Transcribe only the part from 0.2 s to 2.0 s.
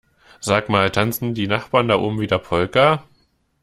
Sag mal tanzen die Nachbarn da